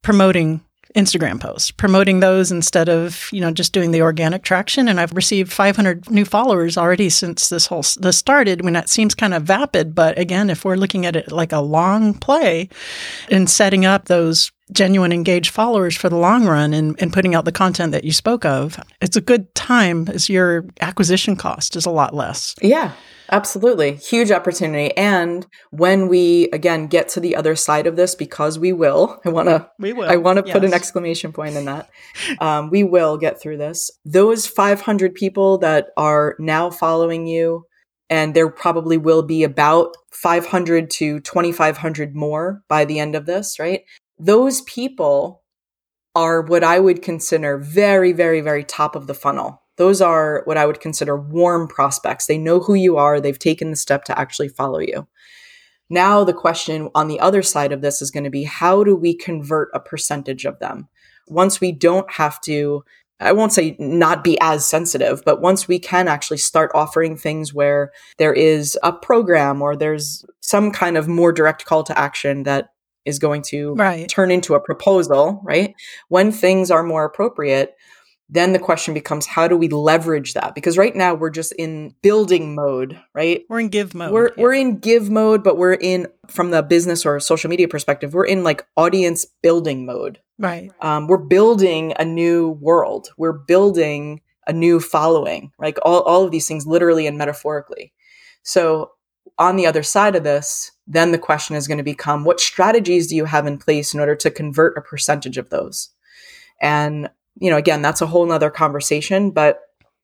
[0.02, 0.60] promoting
[0.94, 4.86] Instagram posts, promoting those instead of, you know, just doing the organic traction.
[4.86, 9.14] And I've received 500 new followers already since this whole, this started when that seems
[9.14, 9.94] kind of vapid.
[9.94, 12.68] But again, if we're looking at it like a long play
[13.30, 17.44] and setting up those genuine engaged followers for the long run and, and putting out
[17.44, 21.86] the content that you spoke of, it's a good time as your acquisition cost is
[21.86, 22.54] a lot less.
[22.60, 22.92] Yeah.
[23.30, 23.94] Absolutely.
[23.94, 24.94] Huge opportunity.
[24.96, 29.30] And when we again get to the other side of this, because we will, I
[29.30, 30.08] want to, we will.
[30.08, 30.52] I want to yes.
[30.52, 31.88] put an exclamation point in that.
[32.40, 33.90] Um, we will get through this.
[34.04, 37.64] Those 500 people that are now following you,
[38.10, 43.58] and there probably will be about 500 to 2,500 more by the end of this,
[43.58, 43.82] right?
[44.18, 45.42] Those people
[46.14, 50.56] are what I would consider very, very, very top of the funnel those are what
[50.56, 52.26] I would consider warm prospects.
[52.26, 55.08] They know who you are, they've taken the step to actually follow you.
[55.90, 58.96] Now, the question on the other side of this is going to be how do
[58.96, 60.88] we convert a percentage of them?
[61.28, 62.84] Once we don't have to,
[63.20, 67.52] I won't say not be as sensitive, but once we can actually start offering things
[67.52, 72.44] where there is a program or there's some kind of more direct call to action
[72.44, 72.70] that
[73.04, 74.08] is going to right.
[74.08, 75.74] turn into a proposal, right?
[76.08, 77.74] When things are more appropriate,
[78.28, 81.94] then the question becomes how do we leverage that because right now we're just in
[82.02, 84.34] building mode right we're in give mode we're, yeah.
[84.38, 88.24] we're in give mode but we're in from the business or social media perspective we're
[88.24, 94.52] in like audience building mode right um, we're building a new world we're building a
[94.52, 97.92] new following like all, all of these things literally and metaphorically
[98.42, 98.90] so
[99.38, 103.06] on the other side of this then the question is going to become what strategies
[103.06, 105.90] do you have in place in order to convert a percentage of those
[106.60, 109.30] and you know, again, that's a whole nother conversation.
[109.30, 109.60] But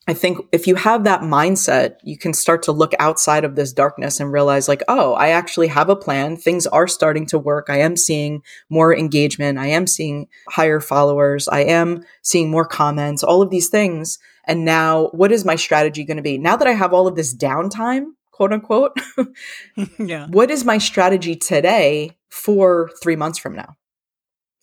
[0.08, 3.72] I think if you have that mindset, you can start to look outside of this
[3.72, 6.36] darkness and realize, like, oh, I actually have a plan.
[6.36, 7.66] Things are starting to work.
[7.68, 9.58] I am seeing more engagement.
[9.58, 11.46] I am seeing higher followers.
[11.48, 14.18] I am seeing more comments, all of these things.
[14.46, 16.38] And now, what is my strategy going to be?
[16.38, 18.06] Now that I have all of this downtime,
[18.40, 18.98] quote unquote,
[19.98, 20.26] yeah.
[20.28, 23.76] what is my strategy today for three months from now?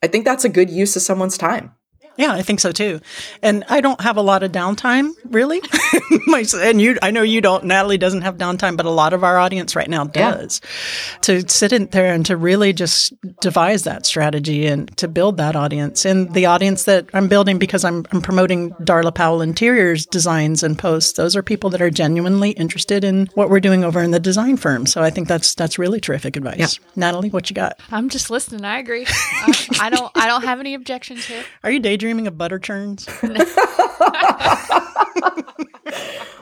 [0.01, 1.73] I think that's a good use of someone's time.
[2.17, 2.99] Yeah, I think so too.
[3.43, 5.61] And I don't have a lot of downtime, really.
[6.25, 7.63] My, and you, I know you don't.
[7.65, 10.61] Natalie doesn't have downtime, but a lot of our audience right now does.
[10.63, 11.17] Yeah.
[11.21, 15.55] To sit in there and to really just devise that strategy and to build that
[15.55, 16.05] audience.
[16.05, 20.77] And the audience that I'm building because I'm, I'm promoting Darla Powell Interiors designs and
[20.77, 21.13] posts.
[21.13, 24.57] Those are people that are genuinely interested in what we're doing over in the design
[24.57, 24.87] firm.
[24.87, 26.57] So I think that's that's really terrific advice.
[26.79, 26.89] Yeah.
[26.95, 27.79] Natalie, what you got?
[27.91, 28.65] I'm just listening.
[28.65, 29.05] I agree.
[29.07, 31.43] I, uh, I don't I don't have any objections here.
[31.63, 32.06] Are you daydreaming?
[32.07, 33.05] Dreaming of butter churns?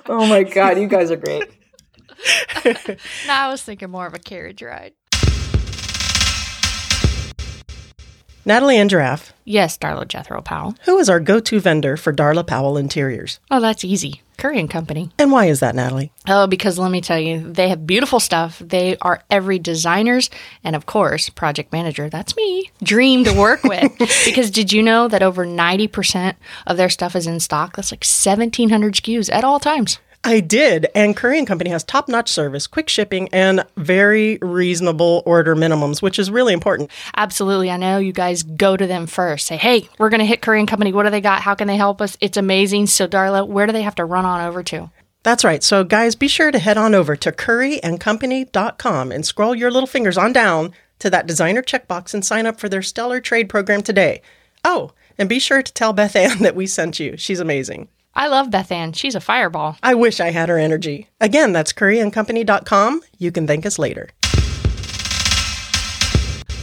[0.07, 1.49] oh my god, you guys are great.
[2.65, 4.93] no, I was thinking more of a carriage ride.
[8.47, 9.33] Natalie and Giraffe.
[9.43, 10.75] Yes, Darla Jethro Powell.
[10.85, 13.39] Who is our go to vendor for Darla Powell Interiors?
[13.49, 14.21] Oh, that's easy.
[14.37, 15.09] Currey and Company.
[15.17, 16.11] And why is that, Natalie?
[16.27, 18.59] Oh, because let me tell you, they have beautiful stuff.
[18.59, 20.29] They are every designer's
[20.63, 23.91] and, of course, project manager, that's me, dream to work with.
[24.25, 26.35] because did you know that over 90%
[26.67, 27.75] of their stuff is in stock?
[27.77, 29.99] That's like 1,700 SKUs at all times.
[30.25, 30.87] I did.
[30.95, 36.01] And Currey and Company has top notch service, quick shipping, and very reasonable order minimums,
[36.01, 36.89] which is really important.
[37.15, 37.69] Absolutely.
[37.69, 39.45] I know you guys go to them first.
[39.45, 40.91] Say, hey, we're going to hit Currey and Company.
[40.91, 41.41] What do they got?
[41.41, 42.17] How can they help us?
[42.21, 42.87] It's amazing.
[42.87, 44.89] So, Darla, where do they have to run on over to?
[45.21, 45.63] That's right.
[45.63, 50.17] So, guys, be sure to head on over to curreyandcompany.com and scroll your little fingers
[50.17, 54.21] on down to that designer checkbox and sign up for their stellar trade program today.
[54.63, 57.15] Oh, and be sure to tell Beth Ann that we sent you.
[57.17, 57.89] She's amazing.
[58.15, 58.93] I love Beth Ann.
[58.93, 59.77] She's a fireball.
[59.83, 61.09] I wish I had her energy.
[61.19, 63.01] Again, that's curreyandcompany.com.
[63.17, 64.09] You can thank us later.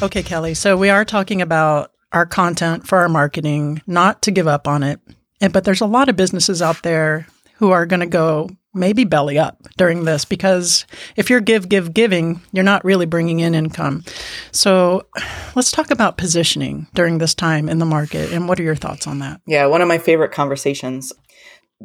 [0.02, 0.54] Okay, Kelly.
[0.54, 4.82] So we are talking about our content for our marketing, not to give up on
[4.82, 5.00] it.
[5.40, 9.04] And, but there's a lot of businesses out there who are going to go maybe
[9.04, 13.54] belly up during this because if you're give, give, giving, you're not really bringing in
[13.54, 14.02] income.
[14.50, 15.06] So
[15.54, 18.32] let's talk about positioning during this time in the market.
[18.32, 19.40] And what are your thoughts on that?
[19.46, 21.12] Yeah, one of my favorite conversations.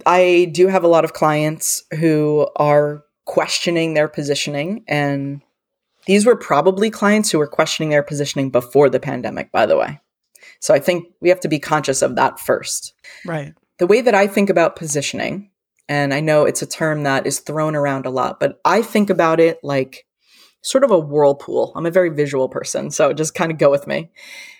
[0.06, 5.42] I do have a lot of clients who are questioning their positioning and
[6.06, 10.00] these were probably clients who were questioning their positioning before the pandemic by the way.
[10.60, 12.94] So I think we have to be conscious of that first.
[13.26, 13.54] Right.
[13.80, 15.52] The way that I think about positioning
[15.90, 19.10] and I know it's a term that is thrown around a lot, but I think
[19.10, 20.06] about it like
[20.62, 21.72] sort of a whirlpool.
[21.76, 24.12] I'm a very visual person, so just kind of go with me.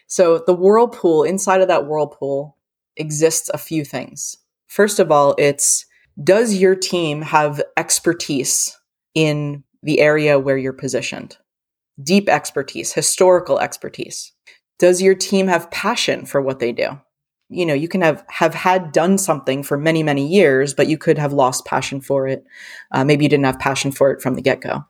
[0.08, 2.58] So the whirlpool, inside of that whirlpool
[2.96, 4.38] exists a few things.
[4.68, 5.86] First of all, it's
[6.22, 8.78] does your team have expertise
[9.14, 11.38] in the area where you're positioned?
[12.02, 14.34] Deep expertise, historical expertise.
[14.80, 17.00] Does your team have passion for what they do?
[17.50, 20.98] You know, you can have have had done something for many many years, but you
[20.98, 22.44] could have lost passion for it.
[22.92, 24.84] Uh, maybe you didn't have passion for it from the get go.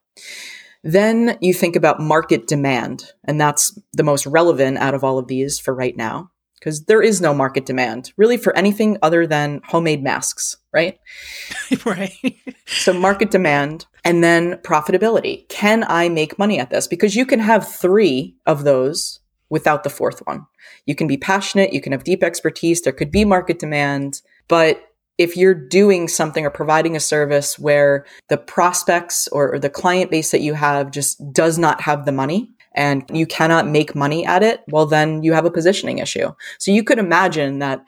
[0.83, 5.27] Then you think about market demand, and that's the most relevant out of all of
[5.27, 9.61] these for right now because there is no market demand really for anything other than
[9.65, 10.99] homemade masks, right?
[11.85, 12.35] right.
[12.65, 15.47] so, market demand and then profitability.
[15.49, 16.87] Can I make money at this?
[16.87, 20.45] Because you can have three of those without the fourth one.
[20.85, 24.81] You can be passionate, you can have deep expertise, there could be market demand, but
[25.17, 30.11] if you're doing something or providing a service where the prospects or, or the client
[30.11, 34.25] base that you have just does not have the money, and you cannot make money
[34.25, 36.31] at it, well, then you have a positioning issue.
[36.59, 37.83] So you could imagine that,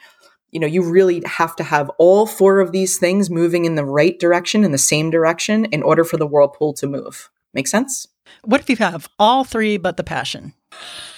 [0.51, 3.85] you know, you really have to have all four of these things moving in the
[3.85, 7.29] right direction, in the same direction, in order for the whirlpool to move.
[7.53, 8.07] Make sense?
[8.43, 10.53] What if you have all three but the passion?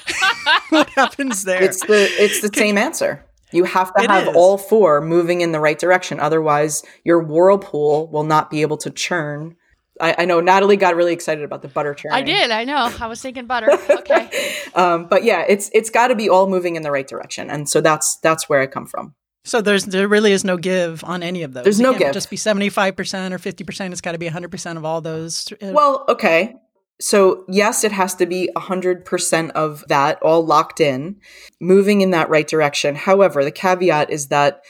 [0.69, 1.63] what happens there?
[1.63, 3.25] It's the it's the same answer.
[3.53, 4.35] You have to it have is.
[4.35, 6.19] all four moving in the right direction.
[6.19, 9.55] Otherwise, your whirlpool will not be able to churn
[10.01, 12.11] I, I, know Natalie got really excited about the butter churn.
[12.11, 12.51] I did.
[12.51, 12.91] I know.
[12.99, 13.69] I was thinking butter.
[14.01, 14.29] Okay.
[14.73, 17.69] um, but yeah, it's it's got to be all moving in the right direction, and
[17.69, 19.13] so that's that's where I come from.
[19.43, 21.63] So there's there really is no give on any of those.
[21.63, 22.13] There's it no give.
[22.13, 23.91] Just be seventy five percent or fifty percent.
[23.91, 25.51] It's got to be hundred percent of all those.
[25.61, 26.55] Uh, well, okay.
[26.99, 31.17] So yes, it has to be hundred percent of that all locked in,
[31.59, 32.95] moving in that right direction.
[32.95, 34.61] However, the caveat is that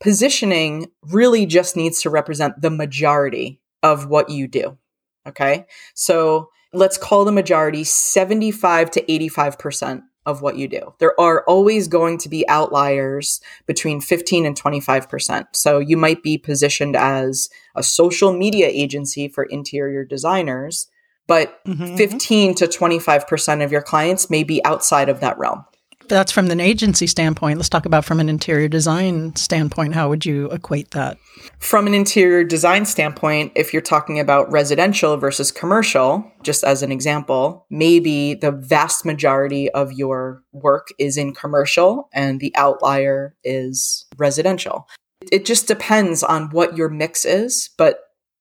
[0.00, 4.78] positioning really just needs to represent the majority of what you do.
[5.26, 5.66] Okay.
[5.94, 10.94] So let's call the majority 75 to 85% of what you do.
[10.98, 15.46] There are always going to be outliers between 15 and 25%.
[15.52, 20.88] So you might be positioned as a social media agency for interior designers,
[21.26, 21.96] but mm-hmm.
[21.96, 25.64] 15 to 25% of your clients may be outside of that realm.
[26.10, 27.58] That's from an agency standpoint.
[27.58, 29.94] Let's talk about from an interior design standpoint.
[29.94, 31.18] How would you equate that?
[31.60, 36.90] From an interior design standpoint, if you're talking about residential versus commercial, just as an
[36.90, 44.06] example, maybe the vast majority of your work is in commercial and the outlier is
[44.18, 44.88] residential.
[45.30, 48.00] It just depends on what your mix is, but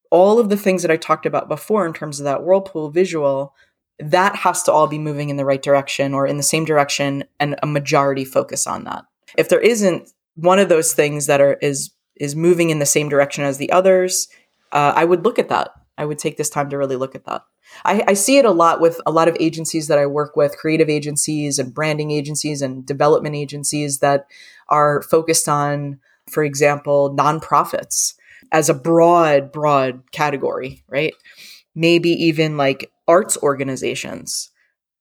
[0.09, 3.53] all of the things that I talked about before in terms of that whirlpool visual,
[3.99, 7.23] that has to all be moving in the right direction or in the same direction
[7.39, 9.05] and a majority focus on that.
[9.37, 13.09] If there isn't one of those things that are is is moving in the same
[13.09, 14.27] direction as the others,
[14.71, 15.69] uh, I would look at that.
[15.97, 17.43] I would take this time to really look at that.
[17.85, 20.57] I, I see it a lot with a lot of agencies that I work with,
[20.57, 24.25] creative agencies and branding agencies and development agencies that
[24.69, 28.15] are focused on, for example, nonprofits
[28.51, 31.13] as a broad, broad category, right?
[31.75, 34.51] Maybe even like arts organizations.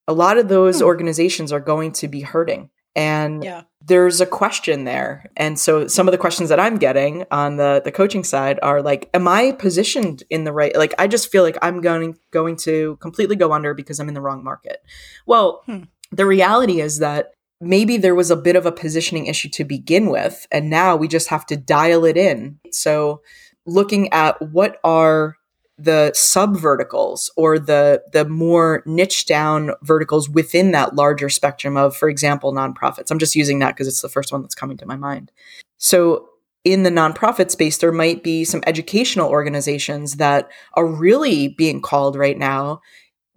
[0.07, 0.85] A lot of those hmm.
[0.85, 2.71] organizations are going to be hurting.
[2.95, 3.61] And yeah.
[3.85, 5.31] there's a question there.
[5.37, 8.81] And so some of the questions that I'm getting on the the coaching side are
[8.81, 12.57] like, am I positioned in the right like I just feel like I'm going going
[12.57, 14.79] to completely go under because I'm in the wrong market.
[15.27, 15.83] Well, hmm.
[16.11, 17.27] the reality is that
[17.61, 21.07] maybe there was a bit of a positioning issue to begin with and now we
[21.07, 23.21] just have to dial it in so
[23.65, 25.35] looking at what are
[25.79, 31.95] the sub verticals or the the more niche down verticals within that larger spectrum of
[31.95, 34.85] for example nonprofits i'm just using that because it's the first one that's coming to
[34.85, 35.31] my mind
[35.77, 36.27] so
[36.65, 42.17] in the nonprofit space there might be some educational organizations that are really being called
[42.17, 42.81] right now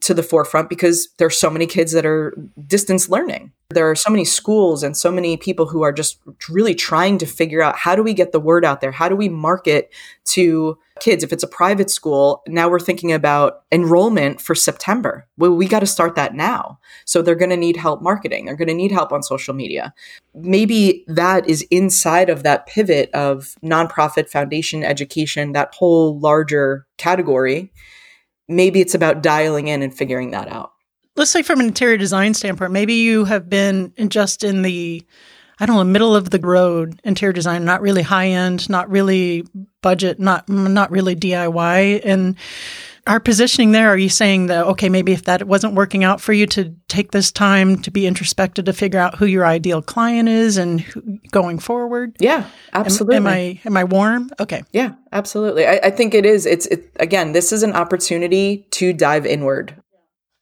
[0.02, 3.52] to the forefront because there's so many kids that are distance learning.
[3.70, 7.26] There are so many schools and so many people who are just really trying to
[7.26, 8.90] figure out how do we get the word out there?
[8.90, 9.94] How do we market
[10.26, 11.22] to kids?
[11.22, 15.26] If it's a private school, now we're thinking about enrollment for September.
[15.36, 16.78] Well, we got to start that now.
[17.04, 18.46] So they're going to need help marketing.
[18.46, 19.92] They're going to need help on social media.
[20.34, 27.70] Maybe that is inside of that pivot of nonprofit foundation education, that whole larger category
[28.48, 30.72] maybe it's about dialing in and figuring that out.
[31.16, 35.04] Let's say from an interior design standpoint, maybe you have been just in the
[35.62, 39.44] I don't know, middle of the road interior design, not really high end, not really
[39.80, 42.36] budget, not not really DIY and
[43.06, 46.32] our positioning there, are you saying that, okay, maybe if that wasn't working out for
[46.32, 50.28] you to take this time to be introspective to figure out who your ideal client
[50.28, 52.16] is and who, going forward?
[52.20, 53.16] Yeah, absolutely.
[53.16, 54.30] Am, am, I, am I warm?
[54.38, 54.62] Okay.
[54.72, 55.66] Yeah, absolutely.
[55.66, 56.46] I, I think it is.
[56.46, 59.81] It's, it, again, this is an opportunity to dive inward.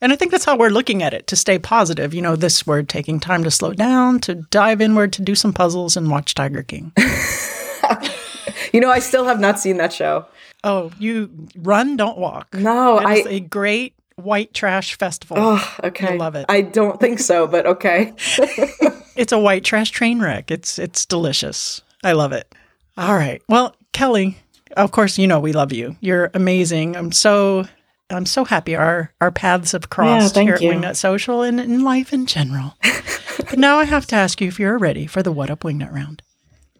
[0.02, 2.14] And I think that's how we're looking at it to stay positive.
[2.14, 5.52] You know, this we're taking time to slow down, to dive inward, to do some
[5.52, 6.92] puzzles and watch Tiger King.
[8.72, 10.26] you know, I still have not seen that show.
[10.64, 12.54] Oh, you run, don't walk.
[12.54, 13.24] No, I.
[13.26, 15.36] a great white trash festival.
[15.38, 16.14] Oh, okay.
[16.14, 16.46] I love it.
[16.48, 18.12] I don't think so, but okay.
[19.16, 20.50] it's a white trash train wreck.
[20.50, 21.82] It's it's delicious.
[22.04, 22.54] I love it.
[22.96, 23.42] All right.
[23.48, 24.38] Well, Kelly,
[24.76, 25.96] of course, you know we love you.
[26.00, 26.96] You're amazing.
[26.96, 27.66] I'm so
[28.10, 30.72] I'm so happy our our paths have crossed yeah, here at you.
[30.72, 32.76] Wingnut Social and in life in general.
[33.38, 35.92] but now I have to ask you if you're ready for the What Up Wingnut
[35.92, 36.22] round.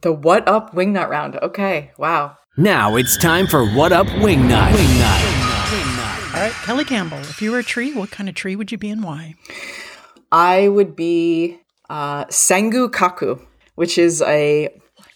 [0.01, 1.37] The What Up Wingnut round.
[1.37, 1.93] Okay.
[1.99, 2.37] Wow.
[2.57, 4.73] Now it's time for What Up Wingnut.
[4.73, 4.73] Wingnut.
[4.73, 5.67] Wingnut.
[5.71, 6.35] Wingnut.
[6.35, 8.79] All right, Kelly Campbell, if you were a tree, what kind of tree would you
[8.79, 9.35] be and why?
[10.31, 14.69] I would be uh, Sango Kaku, which is a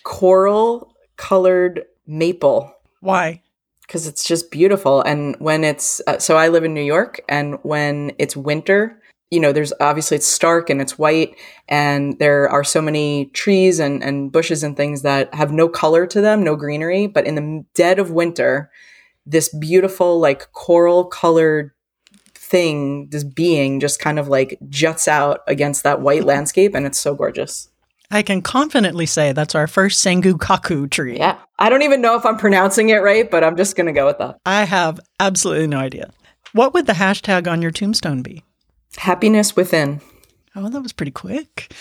[0.03, 2.75] coral colored maple.
[3.01, 3.43] Why?
[3.87, 5.03] Because it's just beautiful.
[5.03, 9.41] And when it's, uh, so I live in New York, and when it's winter, you
[9.41, 11.37] know, there's obviously it's stark and it's white,
[11.69, 16.07] and there are so many trees and, and bushes and things that have no color
[16.07, 17.07] to them, no greenery.
[17.07, 18.71] But in the dead of winter,
[19.27, 21.73] this beautiful, like coral colored
[22.35, 26.99] thing, this being just kind of like juts out against that white landscape, and it's
[26.99, 27.69] so gorgeous.
[28.11, 31.19] I can confidently say that's our first Sango Kaku tree.
[31.19, 31.39] Yeah.
[31.59, 34.07] I don't even know if I'm pronouncing it right, but I'm just going to go
[34.07, 34.39] with that.
[34.45, 36.11] I have absolutely no idea.
[36.53, 38.45] What would the hashtag on your tombstone be?
[38.97, 40.01] Happiness within.
[40.55, 41.73] Oh, that was pretty quick.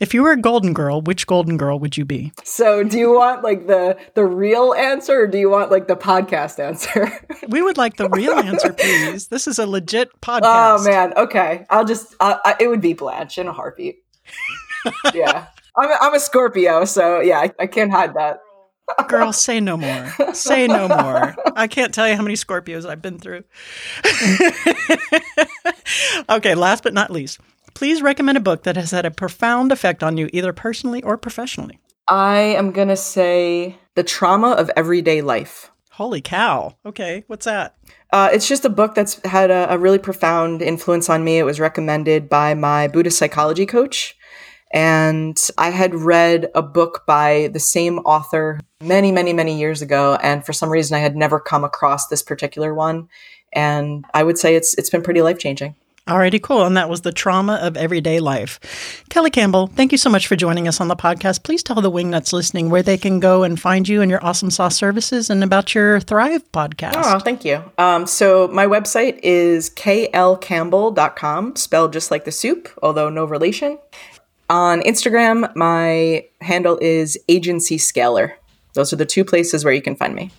[0.00, 2.32] If you were a golden girl, which golden girl would you be?
[2.42, 5.96] So, do you want like the the real answer or do you want like the
[5.96, 7.10] podcast answer?
[7.48, 9.28] we would like the real answer, please.
[9.28, 10.40] This is a legit podcast.
[10.80, 11.64] Oh man, okay.
[11.70, 13.98] I'll just uh, I, it would be Blanche in a heartbeat.
[15.14, 15.46] yeah.
[15.76, 18.40] I'm a, I'm a Scorpio, so yeah, I, I can't hide that.
[19.08, 20.34] Girl, say no more.
[20.34, 21.34] Say no more.
[21.56, 23.44] I can't tell you how many Scorpios I've been through.
[26.36, 27.40] okay, last but not least,
[27.74, 31.16] please recommend a book that has had a profound effect on you, either personally or
[31.16, 31.78] professionally.
[32.08, 35.70] I am going to say The Trauma of Everyday Life.
[35.92, 36.76] Holy cow.
[36.84, 37.76] Okay, what's that?
[38.12, 41.38] Uh, it's just a book that's had a, a really profound influence on me.
[41.38, 44.16] It was recommended by my Buddhist psychology coach.
[44.74, 50.18] And I had read a book by the same author many, many, many years ago.
[50.20, 53.08] And for some reason, I had never come across this particular one.
[53.52, 55.76] And I would say it's it's been pretty life changing.
[56.08, 56.66] Alrighty, cool.
[56.66, 59.02] And that was the trauma of everyday life.
[59.08, 61.44] Kelly Campbell, thank you so much for joining us on the podcast.
[61.44, 64.50] Please tell the Wingnuts listening where they can go and find you and your awesome
[64.50, 66.92] sauce services and about your Thrive podcast.
[66.96, 67.64] Oh, thank you.
[67.78, 73.78] Um, so my website is klcampbell.com, spelled just like the soup, although no relation.
[74.50, 78.36] On Instagram, my handle is agency scaler.
[78.74, 80.30] Those are the two places where you can find me.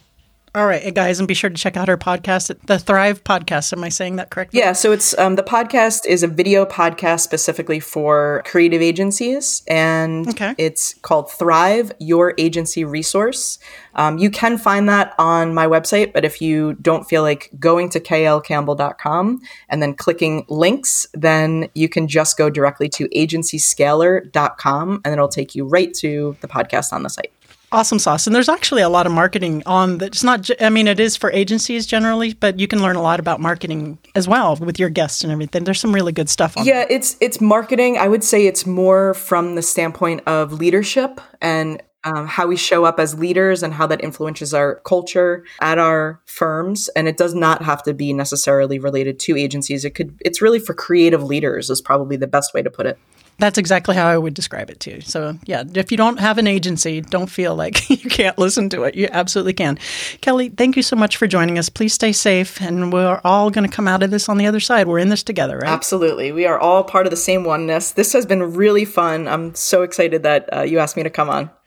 [0.56, 3.74] All right, guys, and be sure to check out our podcast, the Thrive Podcast.
[3.74, 4.58] Am I saying that correctly?
[4.62, 10.30] Yeah, so it's um, the podcast is a video podcast specifically for creative agencies, and
[10.30, 10.56] Okay.
[10.58, 13.60] it's called Thrive Your Agency Resource.
[13.95, 17.89] Um, you can find that on my website, but if you don't feel like going
[17.89, 25.14] to klcampbell.com and then clicking links, then you can just go directly to agencyscaler.com, and
[25.14, 27.34] it'll take you right to the podcast on the site.
[27.72, 28.28] Awesome sauce.
[28.28, 30.07] And there's actually a lot of marketing on that.
[30.07, 33.20] It's not, I mean, it is for agencies generally, but you can learn a lot
[33.20, 35.63] about marketing as well with your guests and everything.
[35.63, 37.97] There's some really good stuff on Yeah, it's it's marketing.
[37.97, 42.86] I would say it's more from the standpoint of leadership and um, how we show
[42.86, 46.88] up as leaders and how that influences our culture at our firms.
[46.89, 49.84] And it does not have to be necessarily related to agencies.
[49.84, 50.16] It could.
[50.24, 51.70] It's really for creative leaders.
[51.70, 52.99] Is probably the best way to put it.
[53.38, 55.02] That's exactly how I would describe it too.
[55.02, 58.84] So, yeah, if you don't have an agency, don't feel like you can't listen to
[58.84, 58.96] it.
[58.96, 59.78] You absolutely can.
[60.22, 61.68] Kelly, thank you so much for joining us.
[61.68, 64.62] Please stay safe, and we're all going to come out of this on the other
[64.62, 64.88] side.
[64.88, 65.70] We're in this together, right?
[65.70, 67.92] Absolutely, we are all part of the same oneness.
[67.92, 69.28] This has been really fun.
[69.28, 71.50] I'm so excited that uh, you asked me to come on.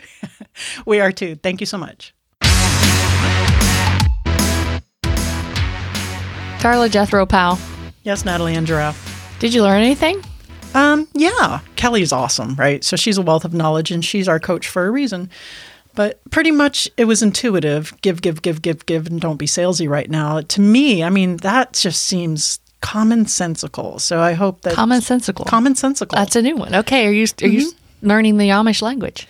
[0.87, 1.37] We are too.
[1.37, 2.13] Thank you so much.
[6.59, 7.59] Darla Jethro Powell.
[8.03, 9.37] Yes, Natalie and Giraffe.
[9.39, 10.21] Did you learn anything?
[10.75, 12.85] Um, yeah, Kelly's awesome, right?
[12.85, 15.31] So she's a wealth of knowledge and she's our coach for a reason.
[15.95, 19.89] But pretty much it was intuitive give, give, give, give, give, and don't be salesy
[19.89, 20.41] right now.
[20.43, 24.01] To me, I mean, that just seems commonsensical.
[24.01, 25.47] So I hope that Commonsensical.
[25.47, 26.13] commonsensical.
[26.13, 26.75] That's a new one.
[26.75, 29.27] Okay, are you are you learning the Amish language?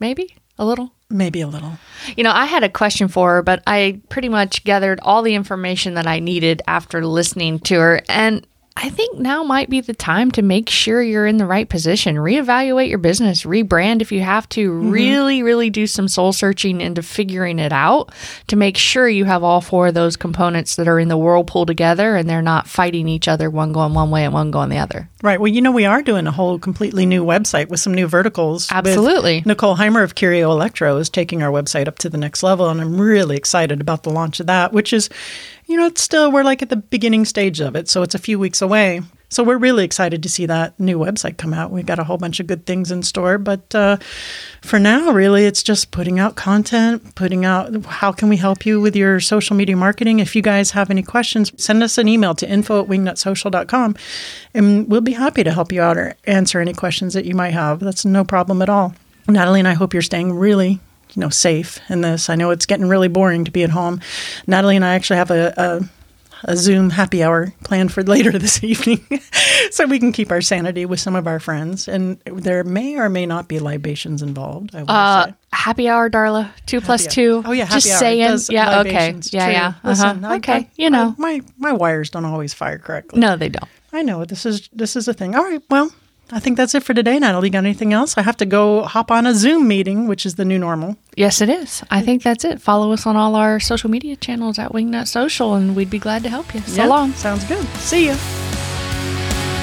[0.00, 0.92] Maybe a little.
[1.10, 1.72] maybe a little.
[2.16, 5.34] You know, I had a question for her, but I pretty much gathered all the
[5.34, 8.00] information that I needed after listening to her.
[8.08, 8.46] And
[8.78, 12.16] I think now might be the time to make sure you're in the right position.
[12.16, 14.90] Reevaluate your business, rebrand if you have to, mm-hmm.
[14.90, 18.12] really, really do some soul searching into figuring it out
[18.48, 21.64] to make sure you have all four of those components that are in the whirlpool
[21.64, 24.76] together and they're not fighting each other, one going one way and one going the
[24.76, 25.08] other.
[25.22, 25.40] Right.
[25.40, 28.70] Well, you know, we are doing a whole completely new website with some new verticals.
[28.70, 29.42] Absolutely.
[29.46, 32.80] Nicole Heimer of Curio Electro is taking our website up to the next level, and
[32.80, 35.08] I'm really excited about the launch of that, which is,
[35.66, 38.18] you know, it's still, we're like at the beginning stage of it, so it's a
[38.18, 39.02] few weeks away.
[39.28, 41.72] So we're really excited to see that new website come out.
[41.72, 43.96] We've got a whole bunch of good things in store, but uh,
[44.62, 48.80] for now, really, it's just putting out content, putting out how can we help you
[48.80, 50.20] with your social media marketing.
[50.20, 53.96] If you guys have any questions, send us an email to info at wingnutsocial.com
[54.54, 57.52] and we'll be happy to help you out or answer any questions that you might
[57.52, 57.80] have.
[57.80, 58.94] That's no problem at all.
[59.28, 60.78] Natalie and I hope you're staying really,
[61.16, 62.28] you know, safe in this.
[62.30, 64.00] I know it's getting really boring to be at home.
[64.46, 65.80] Natalie and I actually have a, a
[66.44, 69.00] a Zoom happy hour planned for later this evening
[69.70, 71.88] so we can keep our sanity with some of our friends.
[71.88, 74.74] And there may or may not be libations involved.
[74.74, 76.50] Uh, happy hour, Darla.
[76.66, 77.42] Two plus Happy two.
[77.46, 77.98] Oh yeah, happy just hour.
[77.98, 78.38] Saying.
[78.50, 78.80] yeah.
[78.80, 79.06] Okay.
[79.32, 79.44] Yeah.
[79.46, 79.52] true.
[79.52, 79.66] Yeah.
[79.68, 79.88] Uh-huh.
[79.88, 80.52] Listen, I- okay.
[80.52, 81.14] I- you know.
[81.18, 83.18] I- my my wires don't always fire correctly.
[83.20, 83.68] no, they don't.
[83.94, 85.34] I know this is this is a thing.
[85.34, 85.90] All right, well,
[86.32, 87.18] I think that's it for today.
[87.18, 88.18] Natalie, got anything else?
[88.18, 90.96] I have to go hop on a Zoom meeting, which is the new normal.
[91.16, 91.82] Yes, it is.
[91.90, 92.60] I think that's it.
[92.60, 96.22] Follow us on all our social media channels at Wingnut Social, and we'd be glad
[96.24, 96.60] to help you.
[96.62, 97.12] So Yeah, long.
[97.12, 97.64] Sounds good.
[97.78, 98.16] See you.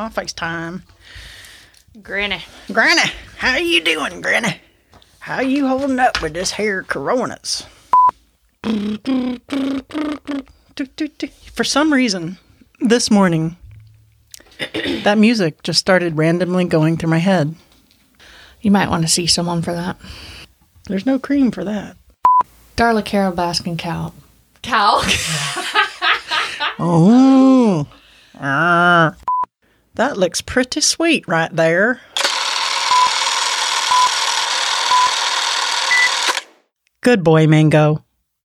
[0.00, 0.82] Grandma FaceTime.
[2.02, 2.42] Granny.
[2.72, 4.58] Granny, how you doing, Granny?
[5.18, 7.66] How you holding up with this hair coronas?
[11.52, 12.38] For some reason,
[12.80, 13.58] this morning,
[15.04, 17.54] that music just started randomly going through my head.
[18.62, 19.98] You might want to see someone for that.
[20.86, 21.98] There's no cream for that.
[22.76, 24.14] Darla Carole Baskin Cow.
[24.62, 25.02] Cow?
[26.82, 27.86] Oh,
[28.42, 29.14] Ah.
[30.00, 32.00] That looks pretty sweet right there.
[37.02, 38.02] Good boy, Mango.